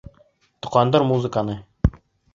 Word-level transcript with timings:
Тоҡандыр 0.67 1.05
музыканы! 1.13 1.59